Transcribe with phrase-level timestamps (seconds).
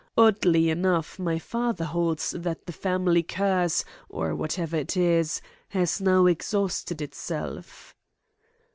[0.17, 6.25] Oddly enough, my father holds that the family curse, or whatever it is, has now
[6.25, 7.95] exhausted itself."